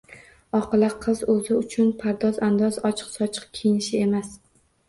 Oqila 0.59 0.87
qiz 1.03 1.21
o‘zi 1.33 1.53
uchun 1.57 1.91
pardoz-andozni, 1.99 2.83
ochiq-sochiq 2.91 3.47
kiyinishni 3.59 4.05
emas 4.09 4.35